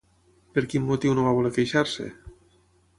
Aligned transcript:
Per 0.57 0.63
quin 0.71 0.87
motiu 0.87 1.19
no 1.19 1.27
va 1.27 1.37
voler 1.41 1.55
queixar-se? 1.59 2.11